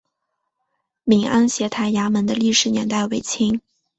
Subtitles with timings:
[1.03, 3.61] 闽安协台衙门的历史年代为清。